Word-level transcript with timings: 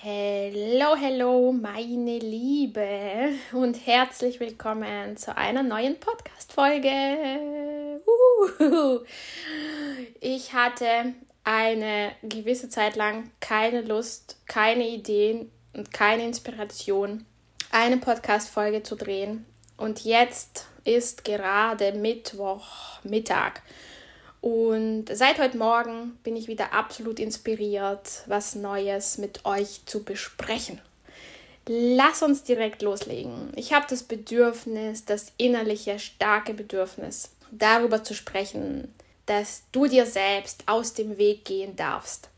Hello, 0.00 0.94
hello, 0.94 1.50
meine 1.50 2.20
Liebe 2.20 3.30
und 3.50 3.84
herzlich 3.84 4.38
willkommen 4.38 5.16
zu 5.16 5.36
einer 5.36 5.64
neuen 5.64 5.98
Podcast-Folge. 5.98 8.00
Ich 10.20 10.54
hatte 10.54 11.14
eine 11.42 12.12
gewisse 12.22 12.68
Zeit 12.68 12.94
lang 12.94 13.32
keine 13.40 13.80
Lust, 13.80 14.36
keine 14.46 14.86
Ideen 14.86 15.50
und 15.74 15.92
keine 15.92 16.26
Inspiration, 16.26 17.26
eine 17.72 17.96
Podcast-Folge 17.96 18.84
zu 18.84 18.94
drehen. 18.94 19.46
Und 19.76 20.04
jetzt 20.04 20.68
ist 20.84 21.24
gerade 21.24 21.90
Mittwoch 21.90 23.02
Mittag. 23.02 23.62
Und 24.40 25.06
seit 25.12 25.38
heute 25.38 25.58
Morgen 25.58 26.18
bin 26.22 26.36
ich 26.36 26.46
wieder 26.46 26.72
absolut 26.72 27.18
inspiriert, 27.18 28.22
was 28.26 28.54
Neues 28.54 29.18
mit 29.18 29.44
euch 29.44 29.80
zu 29.86 30.04
besprechen. 30.04 30.80
Lass 31.66 32.22
uns 32.22 32.44
direkt 32.44 32.80
loslegen. 32.82 33.52
Ich 33.56 33.72
habe 33.72 33.86
das 33.90 34.02
Bedürfnis, 34.02 35.04
das 35.04 35.32
innerliche, 35.36 35.98
starke 35.98 36.54
Bedürfnis, 36.54 37.30
darüber 37.50 38.04
zu 38.04 38.14
sprechen, 38.14 38.94
dass 39.26 39.64
du 39.72 39.86
dir 39.86 40.06
selbst 40.06 40.62
aus 40.66 40.94
dem 40.94 41.18
Weg 41.18 41.44
gehen 41.44 41.76
darfst. 41.76 42.30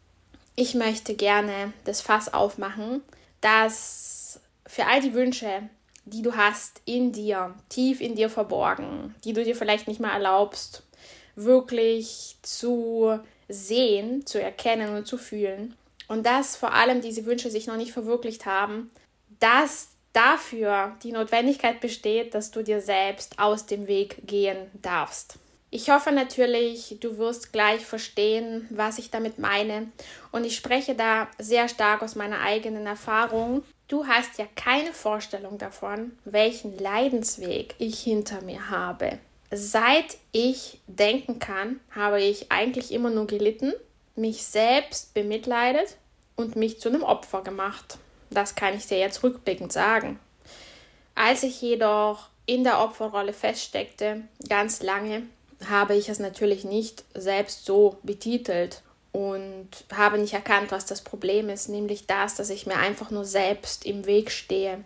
Ich 0.57 0.75
möchte 0.75 1.15
gerne 1.15 1.73
das 1.85 2.01
Fass 2.01 2.33
aufmachen, 2.33 3.03
dass 3.41 4.41
für 4.67 4.87
all 4.87 5.01
die 5.01 5.15
Wünsche, 5.15 5.69
die 6.07 6.23
du 6.23 6.35
hast 6.35 6.81
in 6.85 7.13
dir, 7.13 7.55
tief 7.69 8.01
in 8.01 8.17
dir 8.17 8.31
verborgen, 8.31 9.15
die 9.25 9.33
du 9.33 9.45
dir 9.45 9.55
vielleicht 9.55 9.87
nicht 9.87 10.01
mal 10.01 10.13
erlaubst, 10.13 10.83
wirklich 11.45 12.37
zu 12.43 13.19
sehen, 13.49 14.27
zu 14.27 14.41
erkennen 14.41 14.97
und 14.97 15.07
zu 15.07 15.19
fühlen. 15.19 15.75
Und 16.09 16.27
dass 16.27 16.57
vor 16.57 16.73
allem 16.73 17.01
diese 17.01 17.25
Wünsche 17.27 17.51
sich 17.51 17.67
noch 17.67 17.77
nicht 17.77 17.93
verwirklicht 17.93 18.47
haben, 18.47 18.91
dass 19.39 19.89
dafür 20.13 20.97
die 21.03 21.13
Notwendigkeit 21.13 21.81
besteht, 21.81 22.35
dass 22.35 22.51
du 22.51 22.63
dir 22.63 22.81
selbst 22.81 23.39
aus 23.39 23.67
dem 23.67 23.87
Weg 23.87 24.27
gehen 24.27 24.71
darfst. 24.83 25.39
Ich 25.73 25.89
hoffe 25.89 26.11
natürlich, 26.11 26.97
du 27.01 27.17
wirst 27.19 27.53
gleich 27.53 27.87
verstehen, 27.87 28.67
was 28.71 28.99
ich 28.99 29.11
damit 29.11 29.39
meine. 29.39 29.93
Und 30.33 30.45
ich 30.45 30.57
spreche 30.57 30.97
da 30.97 31.29
sehr 31.39 31.69
stark 31.69 32.03
aus 32.03 32.17
meiner 32.17 32.41
eigenen 32.41 32.87
Erfahrung. 32.87 33.63
Du 33.87 34.07
hast 34.09 34.39
ja 34.39 34.47
keine 34.57 34.93
Vorstellung 34.93 35.59
davon, 35.59 36.19
welchen 36.25 36.77
Leidensweg 36.77 37.77
ich 37.79 38.01
hinter 38.01 38.43
mir 38.43 38.69
habe. 38.69 39.21
Seit 39.51 40.17
ich 40.31 40.79
denken 40.87 41.41
kann, 41.41 41.81
habe 41.91 42.23
ich 42.23 42.53
eigentlich 42.53 42.93
immer 42.93 43.11
nur 43.11 43.27
gelitten, 43.27 43.73
mich 44.15 44.45
selbst 44.45 45.13
bemitleidet 45.13 45.97
und 46.37 46.55
mich 46.55 46.81
zu 46.81 46.89
einem 46.89 47.03
Opfer 47.03 47.43
gemacht. 47.43 47.99
Das 48.31 48.55
kann 48.55 48.77
ich 48.77 48.87
dir 48.87 48.99
jetzt 48.99 49.25
rückblickend 49.25 49.73
sagen. 49.73 50.21
Als 51.17 51.43
ich 51.43 51.61
jedoch 51.61 52.29
in 52.47 52.63
der 52.63 52.81
Opferrolle 52.81 53.33
feststeckte, 53.33 54.23
ganz 54.49 54.83
lange, 54.83 55.25
habe 55.69 55.97
ich 55.97 56.09
es 56.09 56.21
natürlich 56.21 56.65
nicht 56.65 57.05
selbst 57.15 57.65
so 57.65 57.97
betitelt 58.05 58.83
und 59.13 59.69
habe 59.93 60.19
nicht 60.19 60.33
erkannt, 60.33 60.71
was 60.71 60.87
das 60.87 61.03
Problem 61.03 61.49
ist, 61.49 61.69
nämlich 61.69 62.07
das, 62.07 62.37
dass 62.37 62.51
ich 62.51 62.67
mir 62.67 62.77
einfach 62.77 63.11
nur 63.11 63.25
selbst 63.25 63.85
im 63.85 64.07
Weg 64.07 64.31
stehe 64.31 64.85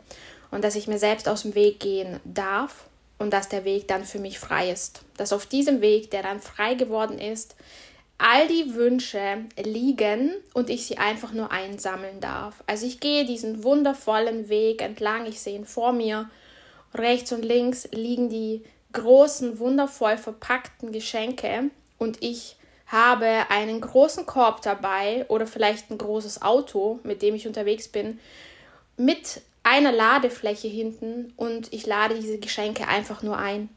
und 0.50 0.64
dass 0.64 0.74
ich 0.74 0.88
mir 0.88 0.98
selbst 0.98 1.28
aus 1.28 1.42
dem 1.42 1.54
Weg 1.54 1.80
gehen 1.80 2.18
darf 2.24 2.86
und 3.18 3.32
dass 3.32 3.48
der 3.48 3.64
Weg 3.64 3.88
dann 3.88 4.04
für 4.04 4.18
mich 4.18 4.38
frei 4.38 4.70
ist. 4.70 5.02
Dass 5.16 5.32
auf 5.32 5.46
diesem 5.46 5.80
Weg, 5.80 6.10
der 6.10 6.22
dann 6.22 6.40
frei 6.40 6.74
geworden 6.74 7.18
ist, 7.18 7.56
all 8.18 8.46
die 8.48 8.74
Wünsche 8.74 9.44
liegen 9.62 10.32
und 10.52 10.70
ich 10.70 10.86
sie 10.86 10.98
einfach 10.98 11.32
nur 11.32 11.50
einsammeln 11.50 12.20
darf. 12.20 12.62
Also 12.66 12.86
ich 12.86 13.00
gehe 13.00 13.24
diesen 13.24 13.64
wundervollen 13.64 14.48
Weg 14.48 14.82
entlang, 14.82 15.26
ich 15.26 15.40
sehe 15.40 15.56
ihn 15.56 15.66
vor 15.66 15.92
mir. 15.92 16.30
Rechts 16.94 17.32
und 17.32 17.44
links 17.44 17.88
liegen 17.90 18.28
die 18.28 18.62
großen, 18.92 19.58
wundervoll 19.58 20.16
verpackten 20.16 20.92
Geschenke 20.92 21.70
und 21.98 22.22
ich 22.22 22.56
habe 22.86 23.46
einen 23.48 23.80
großen 23.80 24.26
Korb 24.26 24.62
dabei 24.62 25.26
oder 25.28 25.46
vielleicht 25.46 25.90
ein 25.90 25.98
großes 25.98 26.42
Auto, 26.42 27.00
mit 27.02 27.22
dem 27.22 27.34
ich 27.34 27.46
unterwegs 27.46 27.88
bin, 27.88 28.20
mit 28.96 29.40
einer 29.64 29.92
Ladefläche 29.92 30.68
hinten 30.68 31.32
und 31.36 31.72
ich 31.72 31.86
lade 31.86 32.14
diese 32.14 32.38
Geschenke 32.38 32.86
einfach 32.86 33.22
nur 33.22 33.36
ein. 33.36 33.68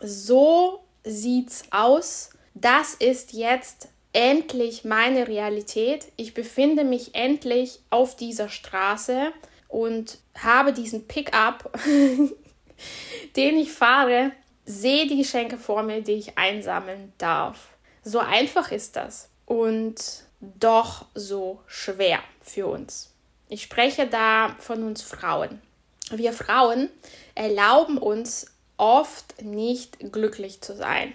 So 0.00 0.80
sieht's 1.02 1.64
aus. 1.70 2.30
Das 2.54 2.94
ist 2.94 3.32
jetzt 3.32 3.88
endlich 4.12 4.84
meine 4.84 5.26
Realität. 5.26 6.12
Ich 6.16 6.34
befinde 6.34 6.84
mich 6.84 7.14
endlich 7.14 7.80
auf 7.90 8.16
dieser 8.16 8.48
Straße 8.48 9.32
und 9.68 10.18
habe 10.38 10.72
diesen 10.72 11.08
Pickup, 11.08 11.72
den 13.36 13.58
ich 13.58 13.72
fahre, 13.72 14.32
sehe 14.66 15.06
die 15.06 15.18
Geschenke 15.18 15.58
vor 15.58 15.82
mir, 15.82 16.02
die 16.02 16.12
ich 16.12 16.38
einsammeln 16.38 17.12
darf. 17.18 17.68
So 18.02 18.18
einfach 18.18 18.70
ist 18.70 18.96
das 18.96 19.30
und 19.46 20.24
doch 20.40 21.06
so 21.14 21.60
schwer 21.66 22.20
für 22.42 22.66
uns. 22.66 23.13
Ich 23.54 23.62
spreche 23.62 24.08
da 24.08 24.56
von 24.58 24.82
uns 24.82 25.00
Frauen. 25.00 25.62
Wir 26.10 26.32
Frauen 26.32 26.88
erlauben 27.36 27.98
uns 27.98 28.46
oft 28.78 29.40
nicht 29.42 29.96
glücklich 30.10 30.60
zu 30.60 30.74
sein. 30.74 31.14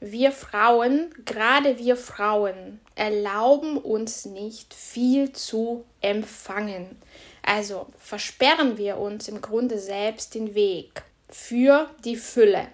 Wir 0.00 0.32
Frauen, 0.32 1.14
gerade 1.24 1.78
wir 1.78 1.96
Frauen, 1.96 2.80
erlauben 2.96 3.76
uns 3.76 4.24
nicht 4.24 4.74
viel 4.74 5.30
zu 5.30 5.84
empfangen. 6.00 7.00
Also 7.44 7.86
versperren 7.96 8.76
wir 8.76 8.96
uns 8.96 9.28
im 9.28 9.40
Grunde 9.40 9.78
selbst 9.78 10.34
den 10.34 10.56
Weg 10.56 11.04
für 11.28 11.88
die 12.04 12.16
Fülle. 12.16 12.66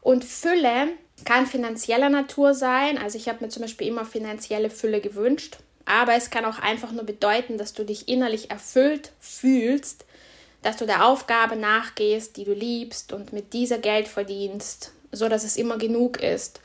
Und 0.00 0.24
Fülle 0.24 0.94
kann 1.26 1.46
finanzieller 1.46 2.08
Natur 2.08 2.54
sein. 2.54 2.96
Also 2.96 3.18
ich 3.18 3.28
habe 3.28 3.44
mir 3.44 3.50
zum 3.50 3.60
Beispiel 3.60 3.88
immer 3.88 4.06
finanzielle 4.06 4.70
Fülle 4.70 5.02
gewünscht. 5.02 5.58
Aber 5.88 6.12
es 6.14 6.28
kann 6.28 6.44
auch 6.44 6.58
einfach 6.58 6.92
nur 6.92 7.04
bedeuten, 7.04 7.56
dass 7.56 7.72
du 7.72 7.82
dich 7.82 8.08
innerlich 8.08 8.50
erfüllt 8.50 9.12
fühlst, 9.20 10.04
dass 10.60 10.76
du 10.76 10.84
der 10.84 11.06
Aufgabe 11.06 11.56
nachgehst, 11.56 12.36
die 12.36 12.44
du 12.44 12.52
liebst 12.52 13.14
und 13.14 13.32
mit 13.32 13.54
dieser 13.54 13.78
Geld 13.78 14.06
verdienst, 14.06 14.92
so 15.12 15.30
dass 15.30 15.44
es 15.44 15.56
immer 15.56 15.78
genug 15.78 16.22
ist. 16.22 16.60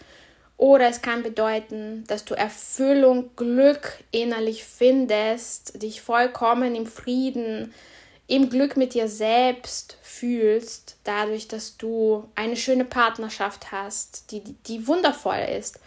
Oder 0.57 0.89
es 0.89 1.01
kann 1.01 1.23
bedeuten, 1.23 2.03
dass 2.07 2.25
du 2.25 2.33
Erfüllung, 2.33 3.29
Glück 3.37 4.03
innerlich 4.11 4.65
findest, 4.65 5.81
dich 5.81 6.01
vollkommen 6.01 6.75
im 6.75 6.85
Frieden, 6.85 7.73
im 8.27 8.49
Glück 8.49 8.75
mit 8.75 8.93
dir 8.93 9.07
selbst 9.07 9.97
fühlst, 10.01 10.97
dadurch, 11.05 11.47
dass 11.47 11.77
du 11.77 12.29
eine 12.35 12.57
schöne 12.57 12.83
Partnerschaft 12.83 13.71
hast, 13.71 14.31
die, 14.31 14.41
die 14.41 14.85
wundervoll 14.85 15.47
ist 15.57 15.79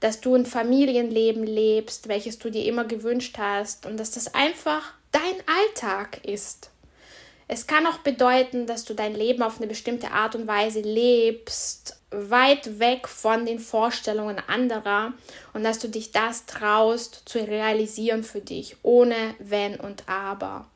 dass 0.00 0.20
du 0.20 0.34
ein 0.34 0.46
Familienleben 0.46 1.44
lebst, 1.44 2.08
welches 2.08 2.38
du 2.38 2.50
dir 2.50 2.64
immer 2.64 2.84
gewünscht 2.84 3.36
hast 3.38 3.86
und 3.86 3.98
dass 3.98 4.10
das 4.10 4.34
einfach 4.34 4.94
dein 5.12 5.22
Alltag 5.46 6.24
ist. 6.24 6.70
Es 7.50 7.66
kann 7.66 7.86
auch 7.86 7.98
bedeuten, 7.98 8.66
dass 8.66 8.84
du 8.84 8.92
dein 8.92 9.14
Leben 9.14 9.42
auf 9.42 9.56
eine 9.56 9.66
bestimmte 9.66 10.10
Art 10.10 10.34
und 10.34 10.46
Weise 10.46 10.80
lebst, 10.80 11.96
weit 12.10 12.78
weg 12.78 13.08
von 13.08 13.46
den 13.46 13.58
Vorstellungen 13.58 14.38
anderer 14.46 15.14
und 15.54 15.64
dass 15.64 15.78
du 15.78 15.88
dich 15.88 16.12
das 16.12 16.44
traust 16.44 17.22
zu 17.24 17.38
realisieren 17.38 18.22
für 18.22 18.40
dich, 18.40 18.76
ohne 18.82 19.34
wenn 19.38 19.80
und 19.80 20.06
aber. 20.06 20.66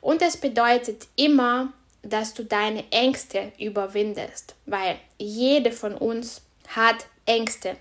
Und 0.00 0.22
es 0.22 0.36
bedeutet 0.36 1.08
immer, 1.16 1.72
dass 2.02 2.32
du 2.32 2.44
deine 2.44 2.84
Ängste 2.92 3.52
überwindest, 3.58 4.54
weil 4.66 4.96
jede 5.18 5.72
von 5.72 5.94
uns 5.94 6.42
hat 6.68 7.06
Ängste. 7.26 7.76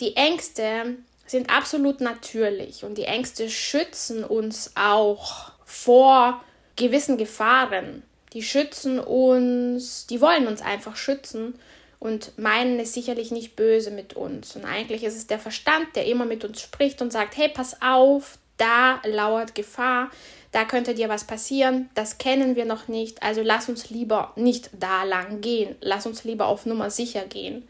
Die 0.00 0.16
Ängste 0.16 0.96
sind 1.26 1.50
absolut 1.50 2.00
natürlich 2.00 2.84
und 2.84 2.98
die 2.98 3.04
Ängste 3.04 3.48
schützen 3.48 4.24
uns 4.24 4.72
auch 4.74 5.52
vor 5.64 6.42
gewissen 6.76 7.16
Gefahren. 7.16 8.02
Die 8.32 8.42
schützen 8.42 9.00
uns, 9.00 10.06
die 10.06 10.20
wollen 10.20 10.46
uns 10.46 10.60
einfach 10.60 10.96
schützen 10.96 11.54
und 11.98 12.36
meinen 12.38 12.78
es 12.78 12.92
sicherlich 12.92 13.30
nicht 13.30 13.56
böse 13.56 13.90
mit 13.90 14.14
uns. 14.14 14.54
Und 14.54 14.64
eigentlich 14.64 15.04
ist 15.04 15.16
es 15.16 15.26
der 15.26 15.38
Verstand, 15.38 15.96
der 15.96 16.06
immer 16.06 16.26
mit 16.26 16.44
uns 16.44 16.60
spricht 16.60 17.00
und 17.00 17.12
sagt, 17.12 17.36
hey, 17.36 17.48
pass 17.48 17.80
auf, 17.80 18.38
da 18.58 19.00
lauert 19.04 19.54
Gefahr, 19.54 20.10
da 20.52 20.64
könnte 20.64 20.94
dir 20.94 21.08
was 21.08 21.24
passieren, 21.24 21.90
das 21.94 22.18
kennen 22.18 22.56
wir 22.56 22.64
noch 22.64 22.88
nicht, 22.88 23.22
also 23.22 23.42
lass 23.42 23.68
uns 23.68 23.90
lieber 23.90 24.32
nicht 24.36 24.70
da 24.78 25.04
lang 25.04 25.40
gehen, 25.40 25.74
lass 25.80 26.06
uns 26.06 26.24
lieber 26.24 26.46
auf 26.46 26.66
Nummer 26.66 26.90
sicher 26.90 27.24
gehen. 27.26 27.66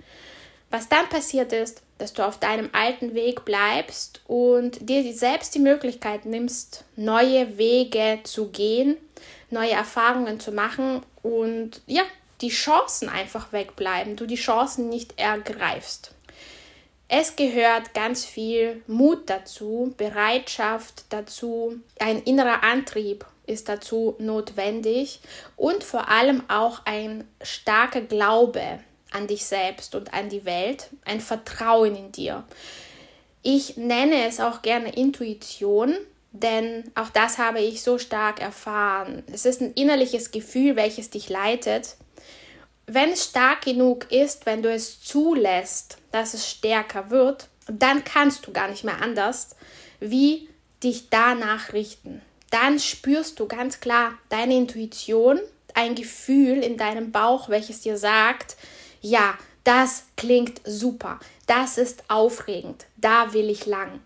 Was 0.71 0.89
dann 0.89 1.09
passiert 1.09 1.53
ist, 1.53 1.83
dass 1.99 2.13
du 2.13 2.27
auf 2.27 2.39
deinem 2.39 2.71
alten 2.73 3.15
Weg 3.15 3.45
bleibst 3.45 4.21
und 4.27 4.89
dir 4.89 5.13
selbst 5.15 5.55
die 5.55 5.61
Möglichkeit 5.61 6.27
nimmst, 6.27 6.85
neue 6.97 7.57
Wege 7.57 8.21
zu 8.25 8.49
gehen, 8.49 8.97
neue 9.51 9.73
Erfahrungen 9.73 10.41
zu 10.41 10.53
machen 10.53 11.03
und 11.23 11.81
ja, 11.87 12.03
die 12.41 12.51
Chancen 12.51 13.09
einfach 13.09 13.53
wegbleiben, 13.53 14.17
du 14.17 14.27
die 14.27 14.35
Chancen 14.37 14.89
nicht 14.89 15.19
ergreifst. 15.19 16.13
Es 17.09 17.37
gehört 17.37 17.95
ganz 17.95 18.25
viel 18.25 18.83
Mut 18.89 19.31
dazu, 19.31 19.95
Bereitschaft 19.97 21.05
dazu, 21.11 21.81
ein 22.01 22.21
innerer 22.23 22.65
Antrieb 22.65 23.25
ist 23.47 23.69
dazu 23.69 24.17
notwendig 24.19 25.21
und 25.57 25.85
vor 25.85 26.09
allem 26.09 26.43
auch 26.49 26.81
ein 26.85 27.27
starker 27.41 28.01
Glaube 28.01 28.81
an 29.17 29.27
dich 29.27 29.45
selbst 29.45 29.95
und 29.95 30.13
an 30.15 30.29
die 30.29 30.45
Welt, 30.45 30.91
ein 31.05 31.21
Vertrauen 31.21 31.97
in 31.97 32.13
dir. 32.13 32.45
Ich 33.43 33.77
nenne 33.77 34.27
es 34.27 34.41
auch 34.41 34.63
gerne 34.63 34.95
Intuition, 34.95 35.97
denn 36.33 36.85
auch 36.95 37.09
das 37.11 37.39
habe 37.39 37.61
ich 37.61 37.83
so 37.83 37.99
stark 37.99 38.41
erfahren. 38.41 39.23
Es 39.33 39.47
ist 39.47 39.61
ein 39.61 39.73
innerliches 39.75 40.31
Gefühl, 40.31 40.77
welches 40.77 41.11
dich 41.11 41.29
leitet 41.29 41.97
wenn 42.87 43.11
es 43.11 43.25
stark 43.25 43.63
genug 43.63 44.11
ist, 44.13 44.47
wenn 44.47 44.63
du 44.63 44.73
es 44.73 45.01
zulässt, 45.01 45.99
dass 46.13 46.35
es 46.35 46.49
stärker 46.49 47.11
wird, 47.11 47.49
dann 47.67 48.05
kannst 48.05 48.47
du 48.47 48.53
gar 48.53 48.69
nicht 48.69 48.85
mehr 48.85 49.03
anders, 49.03 49.57
wie 49.99 50.49
dich 50.83 51.11
danach 51.11 51.73
richten. 51.73 52.23
Dann 52.51 52.79
spürst 52.79 53.41
du 53.41 53.49
ganz 53.49 53.81
klar 53.81 54.15
deine 54.29 54.57
Intuition, 54.57 55.41
ein 55.75 55.97
Gefühl 55.97 56.63
in 56.63 56.77
deinem 56.77 57.11
Bauch, 57.11 57.49
welches 57.49 57.81
dir 57.81 57.99
sagt, 57.99 58.57
ja, 59.01 59.35
das 59.65 60.05
klingt 60.17 60.61
super, 60.65 61.19
das 61.47 61.79
ist 61.79 62.05
aufregend, 62.09 62.87
da 62.97 63.33
will 63.33 63.51
ich 63.51 63.67
lang. 63.67 64.01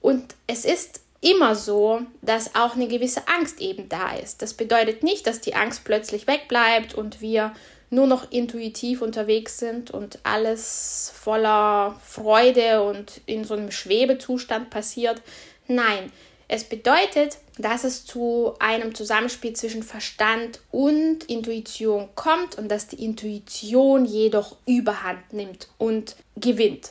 Und 0.00 0.34
es 0.46 0.64
ist 0.64 1.00
immer 1.20 1.54
so, 1.54 2.02
dass 2.22 2.54
auch 2.54 2.74
eine 2.74 2.88
gewisse 2.88 3.28
Angst 3.28 3.60
eben 3.60 3.88
da 3.88 4.14
ist. 4.14 4.40
Das 4.40 4.54
bedeutet 4.54 5.02
nicht, 5.02 5.26
dass 5.26 5.40
die 5.40 5.54
Angst 5.54 5.84
plötzlich 5.84 6.26
wegbleibt 6.26 6.94
und 6.94 7.20
wir 7.20 7.52
nur 7.90 8.06
noch 8.06 8.30
intuitiv 8.30 9.02
unterwegs 9.02 9.58
sind 9.58 9.90
und 9.90 10.20
alles 10.22 11.12
voller 11.14 12.00
Freude 12.06 12.82
und 12.82 13.20
in 13.26 13.44
so 13.44 13.54
einem 13.54 13.72
Schwebezustand 13.72 14.70
passiert. 14.70 15.20
Nein, 15.66 16.12
es 16.52 16.64
bedeutet, 16.64 17.38
dass 17.58 17.84
es 17.84 18.04
zu 18.04 18.54
einem 18.58 18.92
Zusammenspiel 18.92 19.52
zwischen 19.52 19.84
Verstand 19.84 20.58
und 20.72 21.22
Intuition 21.30 22.08
kommt 22.16 22.58
und 22.58 22.68
dass 22.68 22.88
die 22.88 23.04
Intuition 23.04 24.04
jedoch 24.04 24.56
überhand 24.66 25.32
nimmt 25.32 25.68
und 25.78 26.16
gewinnt. 26.34 26.90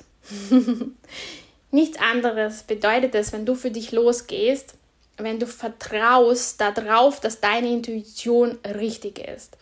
Nichts 1.71 1.99
anderes 1.99 2.63
bedeutet 2.63 3.13
es, 3.15 3.33
wenn 3.33 3.45
du 3.45 3.53
für 3.53 3.69
dich 3.69 3.91
losgehst, 3.91 4.75
wenn 5.17 5.39
du 5.39 5.45
vertraust 5.45 6.61
darauf, 6.61 7.19
dass 7.19 7.41
deine 7.41 7.69
Intuition 7.69 8.59
richtig 8.63 9.19
ist. 9.19 9.57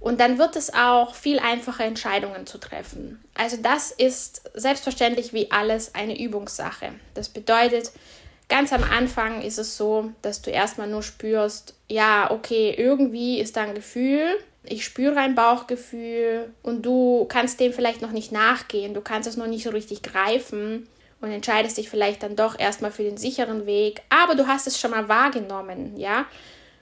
Und 0.00 0.20
dann 0.20 0.36
wird 0.36 0.54
es 0.54 0.74
auch 0.74 1.14
viel 1.14 1.38
einfacher, 1.38 1.84
Entscheidungen 1.84 2.46
zu 2.46 2.58
treffen. 2.58 3.24
Also 3.32 3.56
das 3.56 3.90
ist 3.90 4.50
selbstverständlich 4.52 5.32
wie 5.32 5.50
alles 5.50 5.94
eine 5.94 6.20
Übungssache. 6.20 6.92
Das 7.14 7.30
bedeutet, 7.30 7.92
ganz 8.50 8.72
am 8.72 8.84
Anfang 8.84 9.40
ist 9.40 9.58
es 9.58 9.78
so, 9.78 10.12
dass 10.20 10.42
du 10.42 10.50
erstmal 10.50 10.88
nur 10.88 11.02
spürst, 11.02 11.74
ja, 11.88 12.30
okay, 12.30 12.74
irgendwie 12.76 13.40
ist 13.40 13.56
da 13.56 13.62
ein 13.62 13.74
Gefühl, 13.74 14.26
ich 14.64 14.84
spüre 14.84 15.16
ein 15.16 15.34
Bauchgefühl 15.34 16.52
und 16.62 16.84
du 16.84 17.24
kannst 17.28 17.60
dem 17.60 17.72
vielleicht 17.72 18.02
noch 18.02 18.10
nicht 18.10 18.32
nachgehen, 18.32 18.92
du 18.92 19.00
kannst 19.00 19.28
es 19.28 19.38
noch 19.38 19.46
nicht 19.46 19.64
so 19.64 19.70
richtig 19.70 20.02
greifen 20.02 20.86
und 21.20 21.30
entscheidest 21.30 21.78
dich 21.78 21.88
vielleicht 21.88 22.22
dann 22.22 22.36
doch 22.36 22.58
erstmal 22.58 22.90
für 22.90 23.04
den 23.04 23.16
sicheren 23.16 23.64
Weg, 23.64 24.02
aber 24.10 24.34
du 24.34 24.46
hast 24.46 24.66
es 24.66 24.78
schon 24.78 24.90
mal 24.90 25.08
wahrgenommen, 25.08 25.96
ja? 25.96 26.26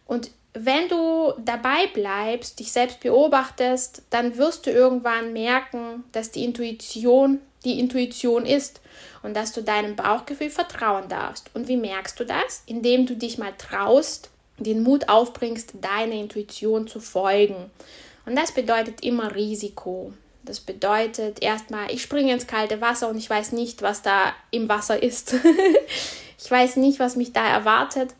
Und 0.06 0.30
wenn 0.64 0.88
du 0.88 1.32
dabei 1.44 1.86
bleibst, 1.92 2.58
dich 2.58 2.72
selbst 2.72 3.00
beobachtest, 3.00 4.02
dann 4.10 4.36
wirst 4.36 4.66
du 4.66 4.70
irgendwann 4.70 5.32
merken, 5.32 6.04
dass 6.12 6.30
die 6.30 6.44
Intuition 6.44 7.40
die 7.64 7.80
Intuition 7.80 8.46
ist 8.46 8.80
und 9.22 9.34
dass 9.34 9.52
du 9.52 9.62
deinem 9.62 9.96
Bauchgefühl 9.96 10.50
vertrauen 10.50 11.08
darfst. 11.08 11.50
Und 11.54 11.68
wie 11.68 11.76
merkst 11.76 12.18
du 12.18 12.24
das? 12.24 12.62
Indem 12.66 13.06
du 13.06 13.16
dich 13.16 13.38
mal 13.38 13.52
traust, 13.56 14.30
den 14.58 14.82
Mut 14.82 15.08
aufbringst, 15.08 15.74
deiner 15.80 16.14
Intuition 16.14 16.86
zu 16.86 17.00
folgen. 17.00 17.70
Und 18.26 18.36
das 18.36 18.52
bedeutet 18.52 19.02
immer 19.02 19.34
Risiko. 19.34 20.12
Das 20.42 20.60
bedeutet 20.60 21.42
erstmal, 21.42 21.92
ich 21.92 22.02
springe 22.02 22.32
ins 22.32 22.46
kalte 22.46 22.80
Wasser 22.80 23.08
und 23.08 23.18
ich 23.18 23.28
weiß 23.28 23.52
nicht, 23.52 23.82
was 23.82 24.02
da 24.02 24.32
im 24.50 24.68
Wasser 24.68 25.02
ist. 25.02 25.34
ich 26.38 26.50
weiß 26.50 26.76
nicht, 26.76 27.00
was 27.00 27.16
mich 27.16 27.32
da 27.32 27.46
erwartet. 27.46 28.14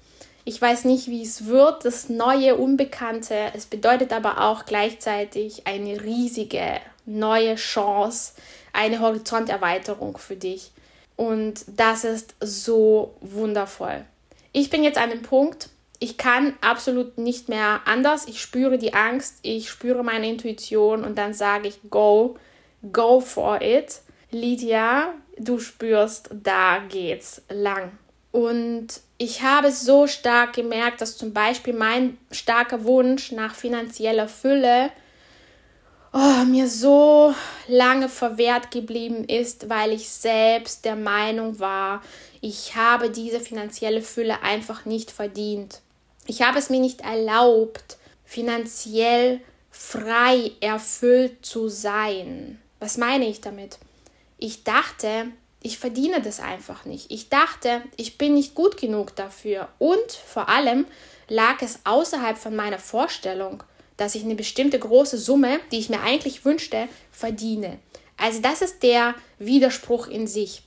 Ich 0.48 0.62
weiß 0.62 0.86
nicht, 0.86 1.08
wie 1.08 1.22
es 1.22 1.44
wird, 1.44 1.84
das 1.84 2.08
neue, 2.08 2.56
unbekannte. 2.56 3.34
Es 3.52 3.66
bedeutet 3.66 4.14
aber 4.14 4.40
auch 4.40 4.64
gleichzeitig 4.64 5.66
eine 5.66 6.02
riesige 6.02 6.80
neue 7.04 7.56
Chance, 7.56 8.32
eine 8.72 9.00
Horizonterweiterung 9.00 10.16
für 10.16 10.36
dich. 10.36 10.70
Und 11.16 11.66
das 11.76 12.04
ist 12.04 12.34
so 12.40 13.14
wundervoll. 13.20 14.06
Ich 14.54 14.70
bin 14.70 14.84
jetzt 14.84 14.96
an 14.96 15.10
dem 15.10 15.20
Punkt, 15.20 15.68
ich 15.98 16.16
kann 16.16 16.54
absolut 16.62 17.18
nicht 17.18 17.50
mehr 17.50 17.82
anders. 17.84 18.26
Ich 18.26 18.40
spüre 18.40 18.78
die 18.78 18.94
Angst, 18.94 19.40
ich 19.42 19.68
spüre 19.68 20.02
meine 20.02 20.30
Intuition 20.30 21.04
und 21.04 21.18
dann 21.18 21.34
sage 21.34 21.68
ich, 21.68 21.78
go, 21.90 22.38
go 22.90 23.20
for 23.20 23.60
it. 23.60 24.00
Lydia, 24.30 25.12
du 25.36 25.58
spürst, 25.58 26.30
da 26.32 26.78
geht's 26.88 27.42
lang. 27.50 27.98
Und 28.32 29.02
ich 29.18 29.42
habe 29.42 29.72
so 29.72 30.06
stark 30.06 30.54
gemerkt, 30.54 31.00
dass 31.00 31.16
zum 31.16 31.32
Beispiel 31.32 31.74
mein 31.74 32.16
starker 32.30 32.84
Wunsch 32.84 33.32
nach 33.32 33.54
finanzieller 33.54 34.28
Fülle 34.28 34.90
oh, 36.12 36.44
mir 36.44 36.68
so 36.68 37.34
lange 37.66 38.08
verwehrt 38.08 38.70
geblieben 38.70 39.24
ist, 39.24 39.68
weil 39.68 39.92
ich 39.92 40.08
selbst 40.08 40.84
der 40.84 40.94
Meinung 40.94 41.58
war, 41.58 42.02
ich 42.40 42.76
habe 42.76 43.10
diese 43.10 43.40
finanzielle 43.40 44.02
Fülle 44.02 44.42
einfach 44.42 44.84
nicht 44.84 45.10
verdient. 45.10 45.80
Ich 46.26 46.42
habe 46.42 46.58
es 46.58 46.70
mir 46.70 46.80
nicht 46.80 47.00
erlaubt, 47.00 47.98
finanziell 48.24 49.40
frei 49.70 50.52
erfüllt 50.60 51.44
zu 51.44 51.68
sein. 51.68 52.60
Was 52.78 52.96
meine 52.96 53.26
ich 53.26 53.40
damit? 53.40 53.78
Ich 54.38 54.62
dachte, 54.62 55.32
ich 55.62 55.78
verdiene 55.78 56.22
das 56.22 56.40
einfach 56.40 56.84
nicht. 56.84 57.10
Ich 57.10 57.28
dachte, 57.28 57.82
ich 57.96 58.18
bin 58.18 58.34
nicht 58.34 58.54
gut 58.54 58.76
genug 58.76 59.16
dafür. 59.16 59.68
Und 59.78 60.12
vor 60.12 60.48
allem 60.48 60.86
lag 61.28 61.62
es 61.62 61.80
außerhalb 61.84 62.38
von 62.38 62.54
meiner 62.54 62.78
Vorstellung, 62.78 63.62
dass 63.96 64.14
ich 64.14 64.22
eine 64.24 64.36
bestimmte 64.36 64.78
große 64.78 65.18
Summe, 65.18 65.58
die 65.72 65.78
ich 65.78 65.90
mir 65.90 66.00
eigentlich 66.00 66.44
wünschte, 66.44 66.88
verdiene. 67.10 67.78
Also 68.16 68.40
das 68.40 68.62
ist 68.62 68.82
der 68.82 69.14
Widerspruch 69.38 70.06
in 70.06 70.26
sich. 70.26 70.62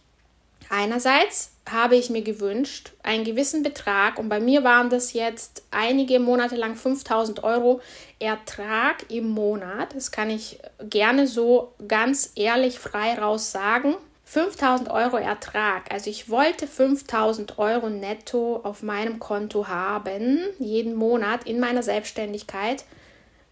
Einerseits 0.70 1.52
habe 1.70 1.96
ich 1.96 2.10
mir 2.10 2.22
gewünscht, 2.22 2.92
einen 3.04 3.26
gewissen 3.26 3.62
Betrag, 3.62 4.18
und 4.18 4.30
bei 4.30 4.40
mir 4.40 4.64
waren 4.64 4.90
das 4.90 5.14
jetzt 5.14 5.64
einige 5.70 6.20
Monate 6.20 6.56
lang 6.56 6.76
5000 6.76 7.44
Euro 7.44 7.82
Ertrag 8.20 9.10
im 9.10 9.30
Monat. 9.30 9.94
Das 9.94 10.12
kann 10.12 10.30
ich 10.30 10.60
gerne 10.82 11.28
so 11.28 11.74
ganz 11.88 12.32
ehrlich 12.36 12.80
frei 12.80 13.16
raus 13.16 13.52
sagen. 13.52 13.96
5000 14.32 14.90
Euro 14.90 15.18
Ertrag. 15.18 15.92
Also 15.92 16.10
ich 16.10 16.30
wollte 16.30 16.66
5000 16.66 17.60
Euro 17.60 17.90
netto 17.90 18.62
auf 18.64 18.82
meinem 18.82 19.20
Konto 19.20 19.68
haben, 19.68 20.40
jeden 20.58 20.96
Monat 20.96 21.46
in 21.46 21.60
meiner 21.60 21.84
Selbstständigkeit 21.84 22.86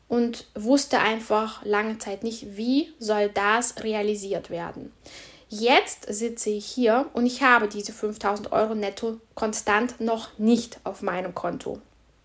und 0.08 0.48
wusste 0.56 1.00
einfach 1.00 1.66
lange 1.66 1.98
Zeit 1.98 2.24
nicht, 2.24 2.56
wie 2.56 2.94
soll 2.98 3.28
das 3.28 3.84
realisiert 3.84 4.50
werden. 4.50 4.94
Jetzt 5.50 6.06
sitze 6.14 6.52
ich 6.52 6.68
hier 6.68 7.08
und 7.12 7.26
ich 7.26 7.44
habe 7.44 7.68
diese 7.68 7.92
5000 7.92 8.54
Euro 8.54 8.74
netto 8.74 9.20
konstant 9.36 10.00
noch 10.00 10.30
nicht 10.38 10.80
auf 10.86 11.02
meinem 11.02 11.36
Konto. 11.36 11.82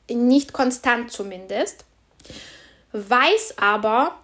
Nicht 0.09 0.53
konstant 0.53 1.11
zumindest. 1.11 1.85
Weiß 2.93 3.55
aber, 3.57 4.15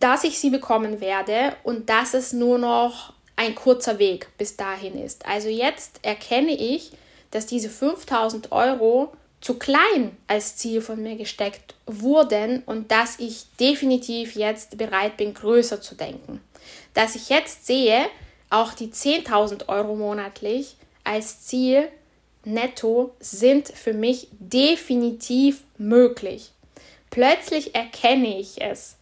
dass 0.00 0.24
ich 0.24 0.40
sie 0.40 0.50
bekommen 0.50 1.00
werde 1.00 1.54
und 1.62 1.88
dass 1.88 2.12
es 2.12 2.32
nur 2.32 2.58
noch 2.58 3.14
ein 3.36 3.54
kurzer 3.54 3.98
Weg 3.98 4.28
bis 4.38 4.56
dahin 4.56 4.98
ist. 4.98 5.26
Also 5.26 5.48
jetzt 5.48 6.00
erkenne 6.02 6.52
ich, 6.52 6.92
dass 7.30 7.46
diese 7.46 7.68
5000 7.68 8.50
Euro 8.52 9.12
zu 9.40 9.58
klein 9.58 10.16
als 10.26 10.56
Ziel 10.56 10.80
von 10.80 11.02
mir 11.02 11.16
gesteckt 11.16 11.74
wurden 11.86 12.62
und 12.64 12.90
dass 12.90 13.18
ich 13.18 13.44
definitiv 13.60 14.34
jetzt 14.34 14.78
bereit 14.78 15.16
bin, 15.16 15.34
größer 15.34 15.80
zu 15.80 15.94
denken. 15.94 16.40
Dass 16.94 17.14
ich 17.14 17.28
jetzt 17.28 17.66
sehe, 17.66 18.06
auch 18.50 18.72
die 18.72 18.88
10.000 18.88 19.68
Euro 19.68 19.94
monatlich 19.96 20.76
als 21.04 21.42
Ziel 21.42 21.88
netto 22.44 23.14
sind 23.20 23.68
für 23.68 23.92
mich 23.92 24.28
definitiv 24.32 25.62
möglich. 25.78 26.52
Plötzlich 27.10 27.74
erkenne 27.74 28.38
ich 28.38 28.62
es. 28.62 28.96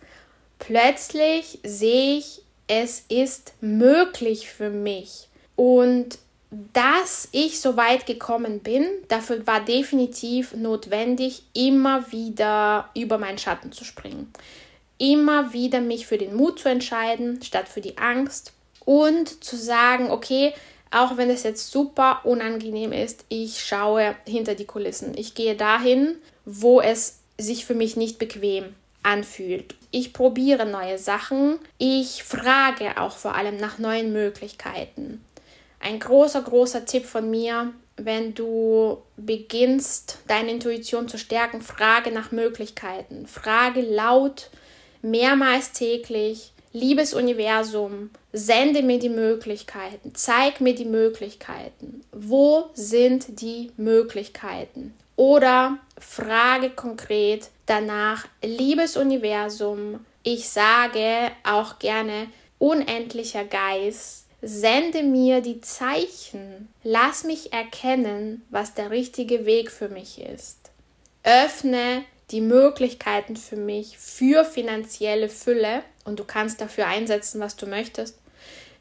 Plötzlich 0.59 1.59
sehe 1.63 2.19
ich, 2.19 2.43
es 2.67 3.05
ist 3.09 3.55
möglich 3.61 4.49
für 4.51 4.71
mich. 4.71 5.29
Und 5.57 6.19
dass 6.73 7.29
ich 7.33 7.61
so 7.61 7.77
weit 7.77 8.07
gekommen 8.07 8.61
bin, 8.61 8.87
dafür 9.09 9.47
war 9.47 9.65
definitiv 9.65 10.55
notwendig, 10.55 11.43
immer 11.53 12.11
wieder 12.13 12.91
über 12.95 13.19
meinen 13.19 13.39
Schatten 13.39 13.73
zu 13.73 13.85
springen. 13.85 14.33
Immer 14.99 15.53
wieder 15.53 15.81
mich 15.81 16.07
für 16.07 16.19
den 16.19 16.35
Mut 16.35 16.61
zu 16.61 16.69
entscheiden, 16.69 17.43
statt 17.43 17.69
für 17.69 17.81
die 17.81 17.99
Angst. 17.99 18.53
Und 18.85 19.43
zu 19.43 19.57
sagen, 19.57 20.11
okay, 20.11 20.53
auch 20.91 21.17
wenn 21.17 21.31
es 21.31 21.43
jetzt 21.43 21.73
super 21.73 22.21
unangenehm 22.25 22.93
ist, 22.93 23.25
ich 23.29 23.65
schaue 23.65 24.15
hinter 24.27 24.55
die 24.55 24.67
Kulissen. 24.67 25.17
Ich 25.17 25.35
gehe 25.35 25.57
dahin, 25.57 26.17
wo 26.45 26.81
es 26.81 27.21
sich 27.37 27.65
für 27.65 27.75
mich 27.75 27.97
nicht 27.97 28.19
bequem 28.19 28.75
anfühlt. 29.05 29.75
Ich 29.91 30.13
probiere 30.13 30.67
neue 30.67 30.99
Sachen. 30.99 31.59
Ich 31.79 32.25
frage 32.25 33.01
auch 33.01 33.17
vor 33.17 33.37
allem 33.37 33.57
nach 33.57 33.79
neuen 33.79 34.13
Möglichkeiten. 34.13 35.25
Ein 35.81 36.01
großer, 36.01 36.43
großer 36.43 36.85
Tipp 36.85 37.05
von 37.05 37.31
mir, 37.31 37.73
wenn 37.97 38.35
du 38.35 38.99
beginnst, 39.17 40.19
deine 40.27 40.51
Intuition 40.51 41.09
zu 41.09 41.19
stärken, 41.19 41.61
frage 41.63 42.11
nach 42.11 42.33
Möglichkeiten. 42.33 43.27
Frage 43.27 43.83
laut, 43.83 44.51
mehrmals 45.03 45.73
täglich, 45.73 46.53
liebes 46.73 47.15
Universum, 47.15 48.11
sende 48.33 48.83
mir 48.83 48.99
die 48.99 49.11
Möglichkeiten, 49.11 50.15
zeig 50.15 50.61
mir 50.61 50.75
die 50.75 50.87
Möglichkeiten. 50.87 52.01
Wo 52.11 52.71
sind 52.75 53.41
die 53.41 53.71
Möglichkeiten? 53.77 54.95
Oder 55.17 55.79
frage 55.99 56.71
konkret 56.71 57.51
danach, 57.67 58.27
liebes 58.43 58.97
Universum, 58.97 60.05
ich 60.23 60.49
sage 60.49 61.31
auch 61.45 61.79
gerne, 61.79 62.29
unendlicher 62.59 63.45
Geist, 63.45 64.27
sende 64.43 65.03
mir 65.03 65.41
die 65.41 65.61
Zeichen, 65.61 66.69
lass 66.83 67.25
mich 67.25 67.53
erkennen, 67.53 68.43
was 68.51 68.75
der 68.75 68.91
richtige 68.91 69.47
Weg 69.47 69.71
für 69.71 69.89
mich 69.89 70.21
ist. 70.21 70.59
Öffne 71.23 72.05
die 72.31 72.41
Möglichkeiten 72.41 73.37
für 73.37 73.57
mich 73.57 73.99
für 73.99 74.45
finanzielle 74.45 75.29
Fülle 75.29 75.83
und 76.05 76.19
du 76.21 76.25
kannst 76.25 76.61
dafür 76.61 76.87
einsetzen, 76.87 77.41
was 77.41 77.57
du 77.57 77.67
möchtest. 77.67 78.19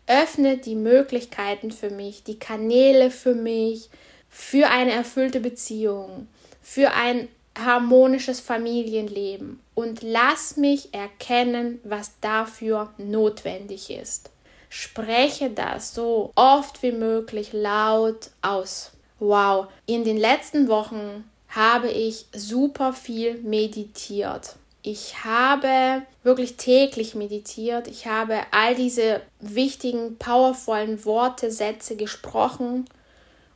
Öffne 0.08 0.58
die 0.58 0.76
Möglichkeiten 0.76 1.72
für 1.72 1.90
mich, 1.90 2.24
die 2.24 2.40
Kanäle 2.40 3.10
für 3.10 3.36
mich, 3.36 3.90
für 4.34 4.70
eine 4.70 4.92
erfüllte 4.92 5.40
Beziehung, 5.40 6.28
für 6.62 6.92
ein 6.92 7.30
harmonisches 7.58 8.40
Familienleben 8.40 9.60
und 9.76 10.02
lass 10.02 10.58
mich 10.58 10.92
erkennen, 10.92 11.80
was 11.84 12.14
dafür 12.20 12.92
notwendig 12.98 13.92
ist. 13.92 14.32
Spreche 14.70 15.52
das 15.52 15.94
so 15.94 16.32
oft 16.34 16.82
wie 16.82 16.92
möglich 16.92 17.54
laut 17.54 18.32
aus. 18.42 18.92
Wow, 19.20 19.68
in 19.86 20.04
den 20.04 20.18
letzten 20.18 20.68
Wochen 20.68 21.30
habe 21.50 21.90
ich 21.90 22.26
super 22.34 22.92
viel 22.92 23.38
meditiert. 23.44 24.56
Ich 24.82 25.24
habe 25.24 26.02
wirklich 26.24 26.58
täglich 26.58 27.14
meditiert. 27.14 27.88
Ich 27.88 28.08
habe 28.08 28.42
all 28.50 28.74
diese 28.74 29.22
wichtigen, 29.40 30.18
powervollen 30.18 31.06
Worte, 31.06 31.52
Sätze 31.52 31.96
gesprochen. 31.96 32.86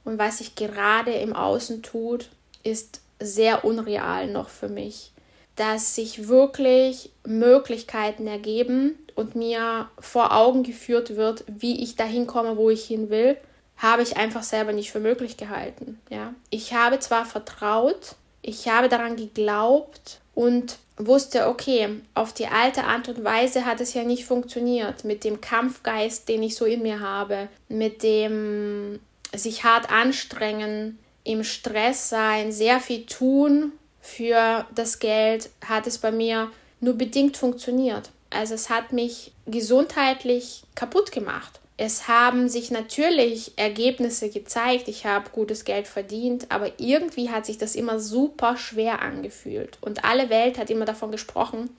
Und 0.07 0.17
was 0.17 0.37
sich 0.37 0.55
gerade 0.55 1.11
im 1.11 1.33
Außen 1.33 1.83
tut, 1.83 2.29
ist 2.63 3.01
sehr 3.19 3.65
unreal 3.65 4.27
noch 4.27 4.47
für 4.47 4.69
mich. 4.69 5.11
Dass 5.57 5.95
sich 5.95 6.29
wirklich 6.29 7.11
Möglichkeiten 7.25 8.25
ergeben 8.25 8.97
und 9.15 9.35
mir 9.35 9.89
vor 9.99 10.33
Augen 10.33 10.63
geführt 10.63 11.17
wird, 11.17 11.43
wie 11.47 11.83
ich 11.83 11.97
dahin 11.97 12.25
komme, 12.25 12.55
wo 12.55 12.69
ich 12.69 12.85
hin 12.85 13.09
will 13.09 13.35
habe 13.77 14.01
ich 14.01 14.17
einfach 14.17 14.41
selber 14.43 14.73
nicht 14.73 14.91
für 14.91 14.99
möglich 14.99 15.37
gehalten. 15.37 15.99
Ja? 16.09 16.33
Ich 16.49 16.73
habe 16.73 16.99
zwar 16.99 17.25
vertraut, 17.25 18.15
ich 18.41 18.67
habe 18.67 18.89
daran 18.89 19.15
geglaubt 19.15 20.19
und 20.33 20.77
wusste, 20.97 21.47
okay, 21.47 22.01
auf 22.15 22.33
die 22.33 22.47
alte 22.47 22.85
Art 22.85 23.07
und 23.07 23.23
Weise 23.23 23.65
hat 23.65 23.79
es 23.81 23.93
ja 23.93 24.03
nicht 24.03 24.25
funktioniert. 24.25 25.03
Mit 25.03 25.23
dem 25.23 25.41
Kampfgeist, 25.41 26.27
den 26.27 26.41
ich 26.41 26.55
so 26.55 26.65
in 26.65 26.81
mir 26.81 26.99
habe, 26.99 27.49
mit 27.69 28.01
dem 28.01 28.99
sich 29.35 29.63
hart 29.63 29.89
anstrengen, 29.89 30.99
im 31.23 31.43
Stress 31.43 32.09
sein, 32.09 32.51
sehr 32.51 32.79
viel 32.79 33.05
tun 33.05 33.73
für 34.01 34.65
das 34.73 34.99
Geld, 34.99 35.49
hat 35.65 35.85
es 35.87 35.97
bei 35.97 36.11
mir 36.11 36.49
nur 36.79 36.93
bedingt 36.93 37.35
funktioniert. 37.35 38.09
Also 38.29 38.53
es 38.53 38.69
hat 38.69 38.93
mich 38.93 39.33
gesundheitlich 39.45 40.63
kaputt 40.75 41.11
gemacht. 41.11 41.59
Es 41.79 42.07
haben 42.07 42.49
sich 42.49 42.71
natürlich 42.71 43.53
Ergebnisse 43.55 44.29
gezeigt, 44.29 44.87
ich 44.87 45.05
habe 45.05 45.29
gutes 45.29 45.63
Geld 45.63 45.87
verdient, 45.87 46.47
aber 46.49 46.71
irgendwie 46.79 47.29
hat 47.29 47.45
sich 47.45 47.59
das 47.59 47.75
immer 47.75 47.99
super 47.99 48.57
schwer 48.57 49.03
angefühlt. 49.03 49.77
Und 49.81 50.03
alle 50.03 50.29
Welt 50.31 50.57
hat 50.57 50.71
immer 50.71 50.85
davon 50.85 51.11
gesprochen, 51.11 51.69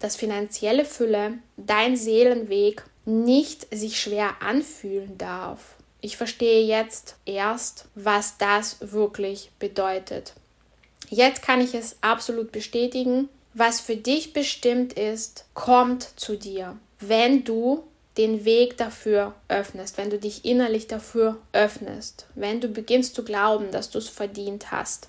dass 0.00 0.16
finanzielle 0.16 0.84
Fülle, 0.84 1.38
dein 1.56 1.96
Seelenweg, 1.96 2.82
nicht 3.04 3.72
sich 3.74 4.00
schwer 4.00 4.42
anfühlen 4.42 5.16
darf. 5.18 5.77
Ich 6.00 6.16
verstehe 6.16 6.64
jetzt 6.64 7.16
erst, 7.24 7.86
was 7.94 8.38
das 8.38 8.76
wirklich 8.80 9.50
bedeutet. 9.58 10.34
Jetzt 11.10 11.42
kann 11.42 11.60
ich 11.60 11.74
es 11.74 11.96
absolut 12.00 12.52
bestätigen. 12.52 13.28
Was 13.54 13.80
für 13.80 13.96
dich 13.96 14.32
bestimmt 14.32 14.92
ist, 14.92 15.44
kommt 15.54 16.08
zu 16.16 16.36
dir, 16.36 16.76
wenn 17.00 17.44
du 17.44 17.82
den 18.16 18.44
Weg 18.44 18.76
dafür 18.76 19.34
öffnest, 19.48 19.96
wenn 19.96 20.10
du 20.10 20.18
dich 20.18 20.44
innerlich 20.44 20.86
dafür 20.86 21.38
öffnest, 21.52 22.26
wenn 22.34 22.60
du 22.60 22.68
beginnst 22.68 23.14
zu 23.14 23.24
glauben, 23.24 23.70
dass 23.70 23.90
du 23.90 23.98
es 23.98 24.08
verdient 24.08 24.70
hast. 24.70 25.08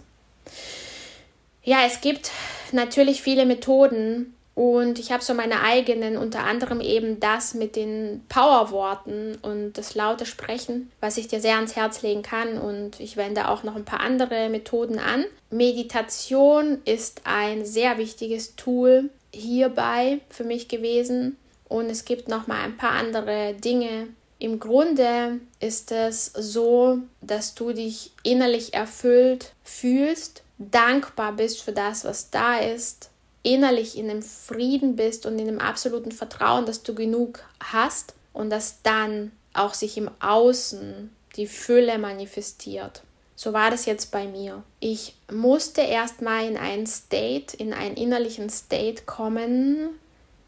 Ja, 1.63 1.86
es 1.86 2.01
gibt 2.01 2.31
natürlich 2.72 3.22
viele 3.22 3.46
Methoden 3.46 4.36
und 4.60 5.00
ich 5.00 5.13
habe 5.13 5.24
so 5.24 5.34
meine 5.34 5.62
eigenen, 5.62 6.18
unter 6.18 6.44
anderem 6.44 6.82
eben 6.82 7.22
das 7.22 7.54
mit 7.54 7.78
den 7.78 8.25
Powerworten 8.28 9.38
und 9.42 9.78
das 9.78 9.96
laute 9.96 10.25
Sprechen, 10.25 10.92
was 11.00 11.16
ich 11.16 11.30
dir 11.30 11.39
sehr 11.39 11.56
ans 11.56 11.78
Herz 11.78 12.01
legen 12.01 12.24
kann 12.24 12.58
und 12.58 13.00
ich 13.00 13.16
wende 13.16 13.48
auch 13.48 13.63
noch 13.63 13.78
ein 13.78 13.86
paar 13.86 14.01
andere 14.01 14.50
Methoden 14.50 15.00
an. 15.00 15.24
Meditation 15.50 16.80
ist 16.84 17.22
ein 17.24 17.63
sehr 17.63 17.98
wichtiges 17.98 18.58
Tool 18.58 19.10
hierbei 19.34 20.20
für 20.30 20.44
mich 20.44 20.68
gewesen 20.68 21.38
und 21.70 21.89
es 21.89 22.04
gibt 22.04 22.28
noch 22.28 22.48
mal 22.48 22.62
ein 22.62 22.75
paar 22.75 22.92
andere 22.92 23.54
Dinge. 23.54 24.10
Im 24.39 24.60
Grunde 24.60 25.39
ist 25.62 25.94
es 25.94 26.34
so, 26.36 27.00
dass 27.22 27.56
du 27.56 27.72
dich 27.72 28.12
innerlich 28.24 28.74
erfüllt 28.74 29.54
fühlst, 29.63 30.44
dankbar 30.58 31.32
bist 31.32 31.62
für 31.62 31.72
das, 31.72 32.04
was 32.04 32.30
da 32.30 32.60
ist, 32.60 33.09
innerlich 33.43 33.98
in 33.98 34.08
dem 34.08 34.22
Frieden 34.22 34.96
bist 34.96 35.25
und 35.25 35.39
in 35.39 35.46
dem 35.46 35.60
absoluten 35.60 36.12
Vertrauen, 36.12 36.65
dass 36.65 36.84
du 36.84 36.93
genug 36.93 37.39
hast 37.60 38.13
und 38.34 38.50
dass 38.50 38.81
dann 38.84 39.31
auch 39.53 39.74
sich 39.74 39.98
im 39.98 40.10
Außen 40.19 41.10
die 41.36 41.48
Fülle 41.48 41.98
manifestiert. 41.98 43.03
So 43.36 43.53
war 43.53 43.72
das 43.72 43.86
jetzt 43.86 44.12
bei 44.12 44.27
mir. 44.27 44.63
Ich 44.81 45.15
musste 45.31 45.81
erstmal 45.81 46.46
in 46.46 46.58
einen 46.58 46.86
State, 46.86 47.55
in 47.55 47.74
einen 47.74 47.96
innerlichen 47.96 48.50
State 48.50 49.03
kommen, 49.05 49.91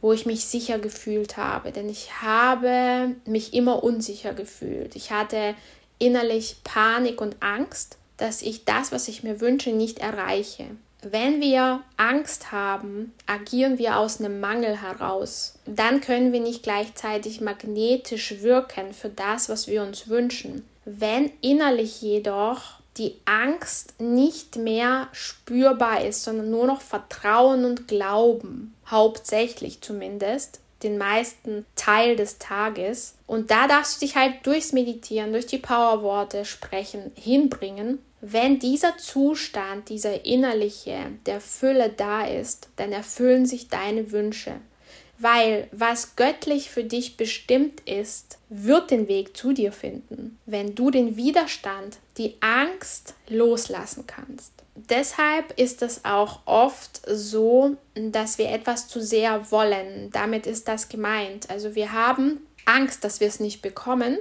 wo 0.02 0.12
ich 0.12 0.26
mich 0.26 0.46
sicher 0.46 0.78
gefühlt 0.78 1.38
habe. 1.38 1.72
Denn 1.72 1.88
ich 1.88 2.22
habe 2.22 3.16
mich 3.26 3.54
immer 3.54 3.84
unsicher 3.84 4.34
gefühlt. 4.34 4.98
Ich 4.98 5.12
hatte 5.12 5.56
innerlich 6.00 6.58
Panik 6.66 7.22
und 7.22 7.38
Angst, 7.42 7.98
dass 8.18 8.42
ich 8.42 8.66
das, 8.66 8.92
was 8.92 9.08
ich 9.08 9.24
mir 9.24 9.40
wünsche, 9.40 9.72
nicht 9.72 10.00
erreiche. 10.00 10.66
Wenn 11.02 11.42
wir 11.42 11.82
Angst 11.98 12.52
haben, 12.52 13.14
agieren 13.26 13.80
wir 13.80 13.98
aus 13.98 14.20
einem 14.20 14.40
Mangel 14.40 14.82
heraus. 14.82 15.56
Dann 15.66 16.00
können 16.00 16.32
wir 16.32 16.40
nicht 16.40 16.62
gleichzeitig 16.62 17.42
magnetisch 17.42 18.42
wirken 18.42 18.94
für 18.94 19.10
das, 19.10 19.50
was 19.50 19.68
wir 19.68 19.82
uns 19.82 20.10
wünschen. 20.10 20.64
Wenn 20.86 21.32
innerlich 21.42 22.02
jedoch 22.02 22.82
die 22.98 23.16
Angst 23.26 24.00
nicht 24.00 24.58
mehr 24.58 25.08
spürbar 25.12 26.04
ist, 26.04 26.24
sondern 26.24 26.52
nur 26.52 26.68
noch 26.68 26.82
Vertrauen 26.82 27.66
und 27.66 27.88
Glauben, 27.88 28.76
hauptsächlich 28.86 29.82
zumindest, 29.82 30.60
den 30.84 30.98
meisten 30.98 31.66
Teil 31.76 32.16
des 32.16 32.38
Tages. 32.38 33.16
Und 33.28 33.52
da 33.52 33.68
darfst 33.68 34.02
du 34.02 34.06
dich 34.06 34.16
halt 34.16 34.46
durchs 34.46 34.74
Meditieren, 34.74 35.32
durch 35.32 35.46
die 35.46 35.58
Powerworte 35.58 36.44
sprechen, 36.46 37.12
hinbringen. 37.16 38.00
Wenn 38.22 38.60
dieser 38.60 38.98
Zustand, 38.98 39.90
dieser 39.90 40.26
innerliche, 40.26 41.08
der 41.26 41.42
Fülle 41.42 41.90
da 41.90 42.26
ist, 42.26 42.70
dann 42.76 42.92
erfüllen 42.92 43.48
sich 43.48 43.68
deine 43.68 44.12
Wünsche. 44.12 44.54
Weil 45.18 45.68
was 45.72 46.16
göttlich 46.16 46.70
für 46.70 46.84
dich 46.84 47.18
bestimmt 47.18 47.82
ist, 47.82 48.40
wird 48.50 48.90
den 48.90 49.08
Weg 49.08 49.38
zu 49.38 49.54
dir 49.54 49.72
finden. 49.72 50.40
Wenn 50.46 50.74
du 50.74 50.90
den 50.90 51.16
Widerstand, 51.16 51.98
die 52.18 52.38
Angst 52.42 53.14
loslassen 53.28 54.06
kannst. 54.08 54.52
Deshalb 54.76 55.60
ist 55.60 55.82
es 55.82 56.06
auch 56.06 56.40
oft 56.46 57.02
so, 57.08 57.76
dass 57.94 58.38
wir 58.38 58.50
etwas 58.50 58.88
zu 58.88 59.02
sehr 59.02 59.52
wollen. 59.52 60.10
Damit 60.12 60.48
ist 60.48 60.68
das 60.68 60.90
gemeint. 60.90 61.50
Also 61.50 61.76
wir 61.76 61.92
haben 61.92 62.48
Angst, 62.66 63.04
dass 63.04 63.20
wir 63.20 63.28
es 63.28 63.40
nicht 63.40 63.62
bekommen. 63.62 64.18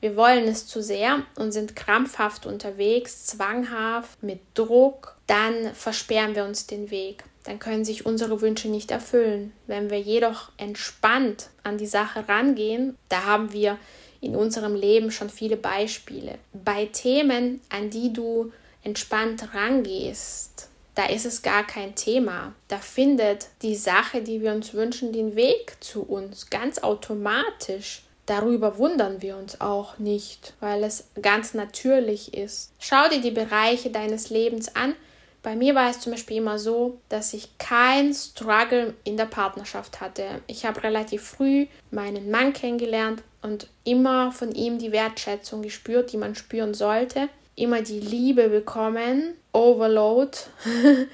Wir 0.00 0.16
wollen 0.16 0.48
es 0.48 0.66
zu 0.66 0.82
sehr 0.82 1.22
und 1.36 1.52
sind 1.52 1.76
krampfhaft 1.76 2.46
unterwegs, 2.46 3.26
zwanghaft, 3.26 4.22
mit 4.22 4.40
Druck. 4.54 5.16
Dann 5.26 5.74
versperren 5.74 6.34
wir 6.34 6.44
uns 6.44 6.66
den 6.66 6.90
Weg. 6.90 7.24
Dann 7.44 7.58
können 7.58 7.84
sich 7.84 8.06
unsere 8.06 8.40
Wünsche 8.40 8.68
nicht 8.68 8.90
erfüllen. 8.90 9.52
Wenn 9.66 9.90
wir 9.90 10.00
jedoch 10.00 10.52
entspannt 10.56 11.50
an 11.62 11.78
die 11.78 11.86
Sache 11.86 12.28
rangehen, 12.28 12.96
da 13.08 13.24
haben 13.24 13.52
wir 13.52 13.78
in 14.20 14.36
unserem 14.36 14.74
Leben 14.74 15.10
schon 15.10 15.30
viele 15.30 15.56
Beispiele. 15.56 16.38
Bei 16.52 16.86
Themen, 16.86 17.60
an 17.70 17.90
die 17.90 18.12
du 18.12 18.52
entspannt 18.82 19.54
rangehst, 19.54 20.68
da 20.94 21.06
ist 21.06 21.24
es 21.24 21.42
gar 21.42 21.66
kein 21.66 21.94
Thema. 21.94 22.54
Da 22.68 22.78
findet 22.78 23.48
die 23.62 23.76
Sache, 23.76 24.22
die 24.22 24.42
wir 24.42 24.52
uns 24.52 24.74
wünschen, 24.74 25.12
den 25.12 25.36
Weg 25.36 25.76
zu 25.80 26.02
uns 26.02 26.50
ganz 26.50 26.78
automatisch. 26.78 28.02
Darüber 28.30 28.78
wundern 28.78 29.22
wir 29.22 29.36
uns 29.36 29.60
auch 29.60 29.98
nicht, 29.98 30.54
weil 30.60 30.84
es 30.84 31.08
ganz 31.20 31.52
natürlich 31.52 32.32
ist. 32.32 32.72
Schau 32.78 33.08
dir 33.08 33.20
die 33.20 33.32
Bereiche 33.32 33.90
deines 33.90 34.30
Lebens 34.30 34.76
an. 34.76 34.94
Bei 35.42 35.56
mir 35.56 35.74
war 35.74 35.90
es 35.90 35.98
zum 35.98 36.12
Beispiel 36.12 36.36
immer 36.36 36.58
so, 36.60 37.00
dass 37.08 37.34
ich 37.34 37.58
kein 37.58 38.14
Struggle 38.14 38.94
in 39.02 39.16
der 39.16 39.24
Partnerschaft 39.24 40.00
hatte. 40.00 40.42
Ich 40.46 40.64
habe 40.64 40.84
relativ 40.84 41.22
früh 41.22 41.66
meinen 41.90 42.30
Mann 42.30 42.52
kennengelernt 42.52 43.24
und 43.42 43.66
immer 43.82 44.30
von 44.30 44.52
ihm 44.52 44.78
die 44.78 44.92
Wertschätzung 44.92 45.62
gespürt, 45.62 46.12
die 46.12 46.18
man 46.18 46.36
spüren 46.36 46.72
sollte 46.72 47.28
immer 47.56 47.82
die 47.82 48.00
Liebe 48.00 48.48
bekommen, 48.48 49.34
Overload, 49.52 50.36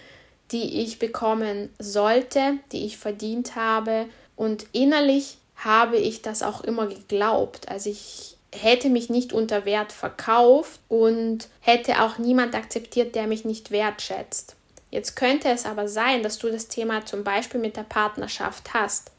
die 0.52 0.82
ich 0.82 0.99
bekommen 0.99 1.70
sollte, 1.78 2.58
die 2.73 2.87
ich 2.87 2.99
verdient 2.99 3.56
habe. 3.56 4.06
Und 4.37 4.66
innerlich 4.73 5.38
habe 5.56 5.96
ich 5.96 6.22
das 6.22 6.42
auch 6.42 6.62
immer 6.62 6.86
geglaubt. 6.86 7.68
Also 7.68 7.90
ich 7.90 8.36
hätte 8.52 8.88
mich 8.88 9.10
nicht 9.10 9.32
unter 9.32 9.64
Wert 9.64 9.92
verkauft 9.92 10.80
und 10.88 11.48
hätte 11.60 12.02
auch 12.02 12.18
niemand 12.18 12.54
akzeptiert, 12.54 13.14
der 13.14 13.26
mich 13.26 13.44
nicht 13.44 13.70
wertschätzt. 13.70 14.56
Jetzt 14.90 15.16
könnte 15.16 15.48
es 15.48 15.66
aber 15.66 15.88
sein, 15.88 16.22
dass 16.22 16.38
du 16.38 16.48
das 16.48 16.68
Thema 16.68 17.04
zum 17.04 17.25
Beispiel 17.25 17.60
mit 17.60 17.76
der 17.76 17.82
Partnerschaft 17.82 18.72
hast. 18.72 19.10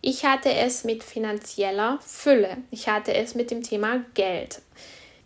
Ich 0.00 0.24
hatte 0.24 0.52
es 0.52 0.84
mit 0.84 1.02
finanzieller 1.02 1.98
Fülle. 2.06 2.58
Ich 2.70 2.88
hatte 2.88 3.12
es 3.14 3.34
mit 3.34 3.50
dem 3.50 3.62
Thema 3.62 4.04
Geld 4.14 4.60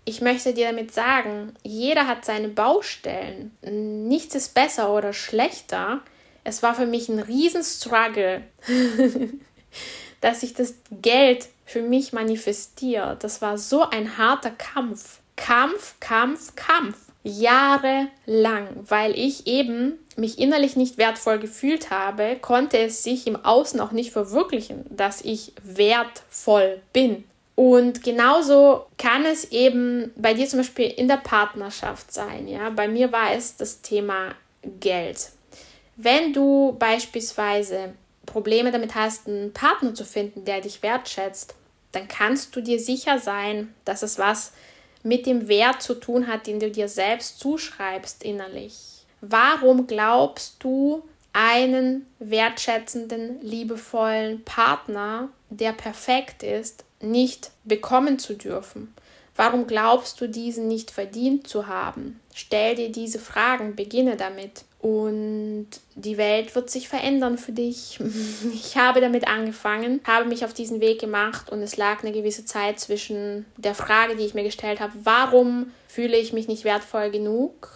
ich 0.05 0.21
möchte 0.21 0.53
dir 0.53 0.67
damit 0.67 0.93
sagen, 0.93 1.55
jeder 1.63 2.07
hat 2.07 2.25
seine 2.25 2.49
Baustellen. 2.49 3.57
Nichts 3.63 4.35
ist 4.35 4.55
besser 4.55 4.93
oder 4.93 5.13
schlechter. 5.13 6.01
Es 6.45 6.63
war 6.63 6.75
für 6.75 6.87
mich 6.87 7.09
ein 7.09 7.21
Riesenstruggle, 7.21 8.43
dass 10.23 10.43
ich 10.43 10.55
das 10.55 10.75
Geld 10.91 11.49
für 11.67 11.83
mich 11.83 12.15
manifestiert. 12.15 13.23
Das 13.23 13.43
war 13.43 13.59
so 13.59 13.83
ein 13.83 14.17
harter 14.17 14.53
Kampf. 14.53 15.19
Kampf, 15.37 15.97
Kampf, 16.01 16.57
Kampf. 16.57 16.97
Jahrelang, 17.25 18.69
weil 18.89 19.17
ich 19.17 19.47
eben 19.47 19.99
mich 20.17 20.41
innerlich 20.41 20.75
nicht 20.75 20.99
wertvoll 20.99 21.39
gefühlt 21.39 21.91
habe, 21.91 22.37
konnte 22.41 22.79
es 22.79 23.05
sich 23.05 23.27
im 23.29 23.37
Außen 23.37 23.79
auch 23.81 23.93
nicht 23.93 24.11
verwirklichen, 24.11 24.85
dass 24.91 25.21
ich 25.21 25.53
wertvoll 25.63 26.81
bin. 26.93 27.25
Und 27.55 28.03
genauso 28.03 28.87
kann 28.99 29.25
es 29.25 29.53
eben 29.53 30.11
bei 30.17 30.35
dir 30.35 30.49
zum 30.49 30.61
Beispiel 30.61 30.87
in 30.89 31.07
der 31.07 31.19
Partnerschaft 31.19 32.13
sein. 32.13 32.49
Ja? 32.49 32.71
Bei 32.71 32.89
mir 32.89 33.13
war 33.13 33.33
es 33.35 33.57
das 33.57 33.83
Thema 33.83 34.35
Geld. 34.81 35.31
Wenn 35.97 36.33
du 36.33 36.75
beispielsweise 36.79 37.95
Probleme 38.27 38.71
damit 38.71 38.95
hast, 38.95 39.27
einen 39.27 39.53
Partner 39.53 39.95
zu 39.95 40.05
finden, 40.05 40.45
der 40.45 40.61
dich 40.61 40.83
wertschätzt, 40.83 41.55
dann 41.93 42.09
kannst 42.09 42.57
du 42.57 42.61
dir 42.61 42.79
sicher 42.79 43.19
sein, 43.19 43.75
dass 43.85 44.03
es 44.03 44.19
was 44.19 44.53
mit 45.03 45.27
dem 45.27 45.49
Wert 45.49 45.83
zu 45.83 45.95
tun 45.95 46.27
hat, 46.27 46.47
den 46.47 46.61
du 46.61 46.71
dir 46.71 46.89
selbst 46.89 47.41
zuschreibst 47.41 48.23
innerlich. 48.23 49.05
Warum 49.21 49.87
glaubst 49.87 50.57
du, 50.61 51.03
einen 51.33 52.07
wertschätzenden, 52.19 53.41
liebevollen 53.41 54.45
Partner, 54.45 55.31
der 55.49 55.73
perfekt 55.73 56.43
ist, 56.43 56.85
nicht 57.01 57.51
bekommen 57.65 58.19
zu 58.19 58.35
dürfen? 58.35 58.95
Warum 59.35 59.67
glaubst 59.67 60.21
du, 60.21 60.29
diesen 60.29 60.69
nicht 60.69 60.91
verdient 60.91 61.49
zu 61.49 61.67
haben? 61.67 62.21
Stell 62.35 62.75
dir 62.75 62.93
diese 62.93 63.19
Fragen, 63.19 63.77
beginne 63.77 64.17
damit. 64.17 64.65
Und 64.83 65.69
die 65.95 66.19
Welt 66.19 66.57
wird 66.57 66.69
sich 66.69 66.89
verändern 66.89 67.39
für 67.39 67.53
dich. 67.53 68.01
Ich 68.53 68.77
habe 68.77 69.01
damit 69.01 69.29
angefangen, 69.29 70.01
habe 70.05 70.29
mich 70.29 70.45
auf 70.45 70.53
diesen 70.53 70.81
Weg 70.81 71.01
gemacht 71.01 71.51
und 71.51 71.63
es 71.63 71.77
lag 71.77 72.03
eine 72.03 72.13
gewisse 72.13 72.45
Zeit 72.45 72.81
zwischen 72.81 73.47
der 73.57 73.75
Frage, 73.75 74.17
die 74.17 74.25
ich 74.25 74.35
mir 74.35 74.43
gestellt 74.43 74.81
habe, 74.81 74.93
warum 75.05 75.71
fühle 75.87 76.17
ich 76.17 76.33
mich 76.33 76.49
nicht 76.49 76.65
wertvoll 76.65 77.11
genug 77.11 77.69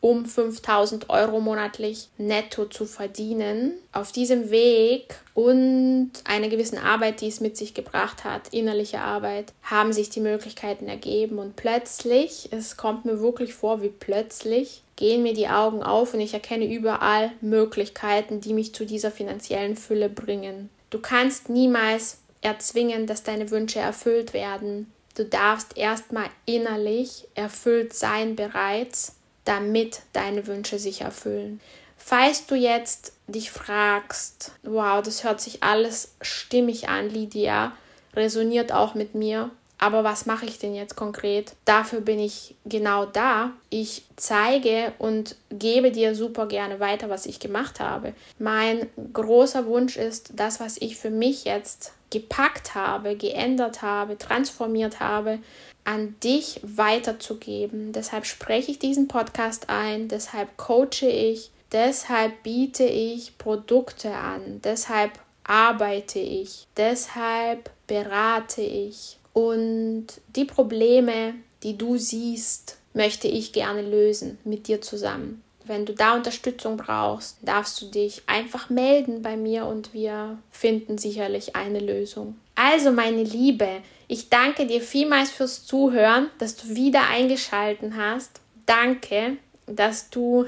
um 0.00 0.26
5000 0.26 1.10
Euro 1.10 1.40
monatlich 1.40 2.08
netto 2.18 2.66
zu 2.66 2.86
verdienen. 2.86 3.72
Auf 3.92 4.12
diesem 4.12 4.50
Weg 4.50 5.16
und 5.34 6.10
einer 6.24 6.48
gewissen 6.48 6.78
Arbeit, 6.78 7.20
die 7.20 7.28
es 7.28 7.40
mit 7.40 7.56
sich 7.56 7.74
gebracht 7.74 8.24
hat, 8.24 8.52
innerliche 8.52 9.00
Arbeit, 9.00 9.52
haben 9.62 9.92
sich 9.92 10.10
die 10.10 10.20
Möglichkeiten 10.20 10.88
ergeben 10.88 11.38
und 11.38 11.56
plötzlich, 11.56 12.48
es 12.52 12.76
kommt 12.76 13.04
mir 13.04 13.20
wirklich 13.20 13.54
vor 13.54 13.82
wie 13.82 13.88
plötzlich, 13.88 14.82
gehen 14.96 15.22
mir 15.22 15.34
die 15.34 15.48
Augen 15.48 15.82
auf 15.82 16.14
und 16.14 16.20
ich 16.20 16.34
erkenne 16.34 16.72
überall 16.72 17.32
Möglichkeiten, 17.40 18.40
die 18.40 18.54
mich 18.54 18.74
zu 18.74 18.86
dieser 18.86 19.10
finanziellen 19.10 19.76
Fülle 19.76 20.08
bringen. 20.08 20.70
Du 20.90 21.00
kannst 21.00 21.48
niemals 21.48 22.18
erzwingen, 22.42 23.06
dass 23.06 23.22
deine 23.22 23.50
Wünsche 23.50 23.80
erfüllt 23.80 24.32
werden. 24.32 24.92
Du 25.16 25.24
darfst 25.24 25.76
erstmal 25.76 26.28
innerlich 26.44 27.26
erfüllt 27.34 27.94
sein 27.94 28.36
bereits 28.36 29.16
damit 29.46 30.02
deine 30.12 30.46
Wünsche 30.46 30.78
sich 30.78 31.00
erfüllen. 31.00 31.60
Falls 31.96 32.46
du 32.46 32.54
jetzt 32.54 33.12
dich 33.26 33.50
fragst, 33.50 34.52
wow, 34.62 35.02
das 35.02 35.24
hört 35.24 35.40
sich 35.40 35.62
alles 35.62 36.14
stimmig 36.20 36.88
an, 36.88 37.10
Lydia, 37.10 37.72
resoniert 38.14 38.70
auch 38.72 38.94
mit 38.94 39.14
mir, 39.14 39.50
aber 39.78 40.04
was 40.04 40.24
mache 40.24 40.46
ich 40.46 40.58
denn 40.58 40.74
jetzt 40.74 40.96
konkret? 40.96 41.54
Dafür 41.66 42.00
bin 42.00 42.18
ich 42.18 42.54
genau 42.64 43.04
da. 43.04 43.52
Ich 43.68 44.04
zeige 44.16 44.92
und 44.98 45.36
gebe 45.50 45.90
dir 45.90 46.14
super 46.14 46.46
gerne 46.46 46.80
weiter, 46.80 47.10
was 47.10 47.26
ich 47.26 47.40
gemacht 47.40 47.78
habe. 47.78 48.14
Mein 48.38 48.88
großer 49.12 49.66
Wunsch 49.66 49.96
ist, 49.96 50.32
das, 50.34 50.60
was 50.60 50.78
ich 50.78 50.96
für 50.96 51.10
mich 51.10 51.44
jetzt 51.44 51.92
gepackt 52.10 52.74
habe, 52.74 53.16
geändert 53.16 53.82
habe, 53.82 54.16
transformiert 54.16 55.00
habe, 55.00 55.40
an 55.86 56.16
dich 56.22 56.60
weiterzugeben. 56.62 57.92
Deshalb 57.92 58.26
spreche 58.26 58.72
ich 58.72 58.78
diesen 58.78 59.08
Podcast 59.08 59.70
ein, 59.70 60.08
deshalb 60.08 60.56
coache 60.56 61.08
ich, 61.08 61.50
deshalb 61.72 62.42
biete 62.42 62.84
ich 62.84 63.38
Produkte 63.38 64.12
an, 64.12 64.60
deshalb 64.62 65.12
arbeite 65.44 66.18
ich, 66.18 66.66
deshalb 66.76 67.70
berate 67.86 68.62
ich. 68.62 69.18
Und 69.32 70.06
die 70.34 70.44
Probleme, 70.44 71.34
die 71.62 71.78
du 71.78 71.96
siehst, 71.96 72.78
möchte 72.92 73.28
ich 73.28 73.52
gerne 73.52 73.82
lösen 73.82 74.38
mit 74.44 74.66
dir 74.66 74.80
zusammen. 74.80 75.42
Wenn 75.64 75.84
du 75.84 75.92
da 75.94 76.14
Unterstützung 76.14 76.76
brauchst, 76.76 77.38
darfst 77.42 77.80
du 77.82 77.86
dich 77.86 78.22
einfach 78.26 78.70
melden 78.70 79.22
bei 79.22 79.36
mir 79.36 79.66
und 79.66 79.92
wir 79.92 80.38
finden 80.50 80.96
sicherlich 80.96 81.56
eine 81.56 81.80
Lösung. 81.80 82.36
Also, 82.54 82.92
meine 82.92 83.24
Liebe, 83.24 83.82
ich 84.08 84.28
danke 84.28 84.66
dir 84.66 84.80
vielmals 84.80 85.30
fürs 85.30 85.64
Zuhören, 85.64 86.30
dass 86.38 86.56
du 86.56 86.74
wieder 86.74 87.08
eingeschalten 87.08 87.96
hast. 87.96 88.40
Danke, 88.66 89.36
dass 89.66 90.10
du 90.10 90.46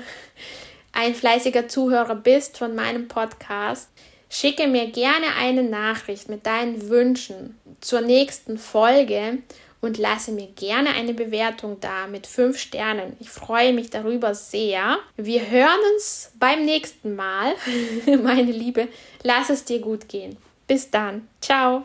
ein 0.92 1.14
fleißiger 1.14 1.68
Zuhörer 1.68 2.14
bist 2.14 2.58
von 2.58 2.74
meinem 2.74 3.08
Podcast. 3.08 3.90
Schicke 4.30 4.66
mir 4.66 4.90
gerne 4.90 5.26
eine 5.38 5.62
Nachricht 5.62 6.28
mit 6.28 6.46
deinen 6.46 6.88
Wünschen 6.88 7.58
zur 7.80 8.00
nächsten 8.00 8.58
Folge 8.58 9.38
und 9.80 9.96
lasse 9.96 10.32
mir 10.32 10.48
gerne 10.48 10.90
eine 10.90 11.14
Bewertung 11.14 11.78
da 11.80 12.06
mit 12.06 12.26
5 12.26 12.58
Sternen. 12.58 13.16
Ich 13.20 13.30
freue 13.30 13.72
mich 13.72 13.90
darüber 13.90 14.34
sehr. 14.34 14.98
Wir 15.16 15.48
hören 15.48 15.80
uns 15.94 16.32
beim 16.38 16.64
nächsten 16.64 17.14
Mal. 17.14 17.54
Meine 18.22 18.52
Liebe, 18.52 18.88
lass 19.22 19.50
es 19.50 19.64
dir 19.64 19.80
gut 19.80 20.08
gehen. 20.08 20.36
Bis 20.66 20.90
dann. 20.90 21.28
Ciao. 21.40 21.84